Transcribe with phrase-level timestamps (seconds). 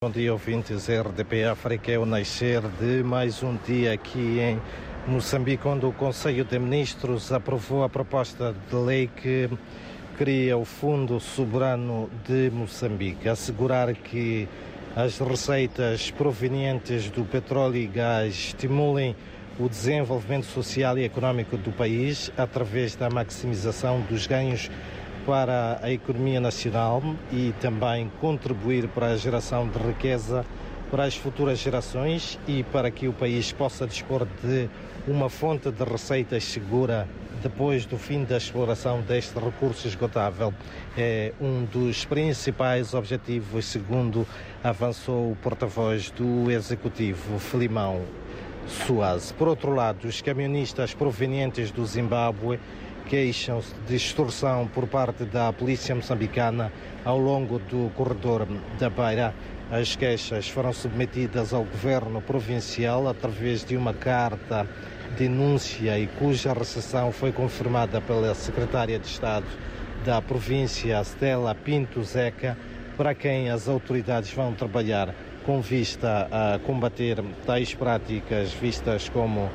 [0.00, 1.90] Bom dia, ouvintes RDP África.
[1.90, 4.60] É o nascer de mais um dia aqui em
[5.10, 9.50] Moçambique, onde o Conselho de Ministros aprovou a proposta de lei que
[10.16, 14.48] cria o Fundo Soberano de Moçambique, assegurar que
[14.94, 19.16] as receitas provenientes do petróleo e gás estimulem
[19.58, 24.70] o desenvolvimento social e econômico do país através da maximização dos ganhos
[25.26, 30.44] para a economia nacional e também contribuir para a geração de riqueza
[30.90, 34.68] para as futuras gerações e para que o país possa dispor de
[35.06, 37.06] uma fonte de receitas segura
[37.42, 40.52] depois do fim da exploração deste recurso esgotável.
[40.96, 44.26] É um dos principais objetivos, segundo
[44.64, 48.02] avançou o porta-voz do Executivo, Filimão
[49.36, 52.58] Por outro lado, os camionistas provenientes do Zimbábue
[53.06, 56.72] queixam-se de extorsão por parte da polícia moçambicana
[57.04, 58.46] ao longo do corredor
[58.78, 59.34] da Beira.
[59.70, 64.66] As queixas foram submetidas ao governo provincial através de uma carta
[65.18, 69.46] denúncia e cuja recepção foi confirmada pela secretária de Estado
[70.04, 72.56] da província, Stella Pinto Zeca,
[72.96, 75.14] para quem as autoridades vão trabalhar
[75.48, 79.48] com vista a combater tais práticas vistas como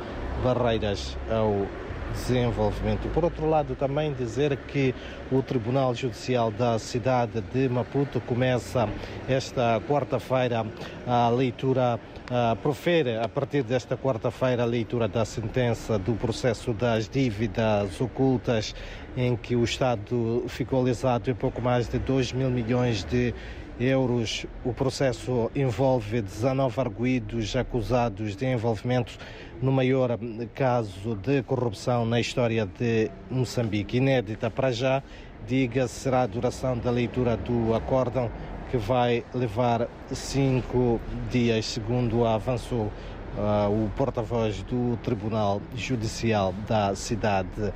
[0.44, 1.68] barreiras ao
[2.14, 3.08] desenvolvimento.
[3.14, 4.96] Por outro lado, também dizer que
[5.32, 8.90] o Tribunal Judicial da cidade de Maputo começa
[9.30, 10.66] esta quarta-feira
[11.06, 17.10] a leitura Uh, profere a partir desta quarta-feira a leitura da sentença do processo das
[17.10, 18.74] dívidas ocultas,
[19.18, 23.34] em que o Estado ficou lesado em pouco mais de 2 mil milhões de
[23.78, 24.46] euros.
[24.64, 29.18] O processo envolve 19 arguídos acusados de envolvimento
[29.62, 30.18] no maior
[30.56, 33.98] caso de corrupção na história de Moçambique.
[33.98, 35.04] Inédita para já,
[35.46, 38.32] diga será a duração da leitura do acórdão,
[38.74, 42.92] que vai levar cinco dias, segundo avançou
[43.38, 47.72] uh, o porta-voz do Tribunal Judicial da cidade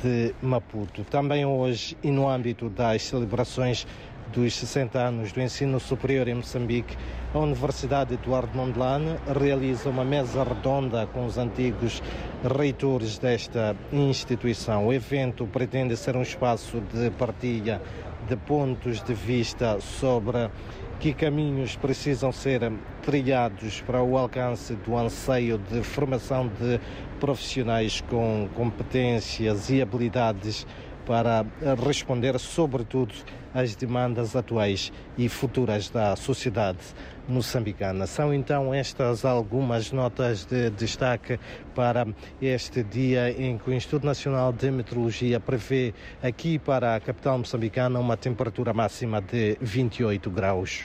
[0.00, 1.02] de Maputo.
[1.02, 3.88] Também hoje, e no âmbito das celebrações
[4.32, 6.96] dos 60 anos do ensino superior em Moçambique,
[7.34, 12.02] a Universidade Eduardo Mondlane realiza uma mesa redonda com os antigos
[12.42, 14.86] reitores desta instituição.
[14.86, 17.80] O evento pretende ser um espaço de partilha
[18.28, 20.50] de pontos de vista sobre
[20.98, 22.72] que caminhos precisam ser
[23.02, 26.80] trilhados para o alcance do anseio de formação de
[27.20, 30.66] profissionais com competências e habilidades
[31.06, 31.46] para
[31.86, 33.14] responder, sobretudo,
[33.54, 36.78] às demandas atuais e futuras da sociedade
[37.26, 38.06] moçambicana.
[38.06, 41.38] São então estas algumas notas de destaque
[41.74, 42.06] para
[42.42, 47.98] este dia em que o Instituto Nacional de Meteorologia prevê aqui para a capital moçambicana
[47.98, 50.84] uma temperatura máxima de 28 graus.